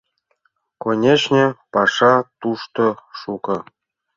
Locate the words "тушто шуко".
2.39-3.57